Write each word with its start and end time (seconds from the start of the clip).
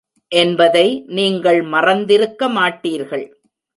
என்பதை 0.31 1.03
நீங்கள் 1.07 1.61
மறந்திருக்க 1.61 2.49
மாட்டீர்கள். 2.49 3.25